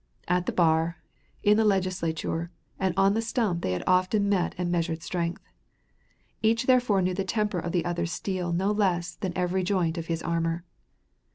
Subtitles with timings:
[0.27, 0.97] At the bar,
[1.43, 5.43] in the Legislature, and on the stump they had often met and measured strength.
[6.41, 10.03] Each therefore knew the temper of the other's steel no less than every joint in
[10.05, 10.63] his armor.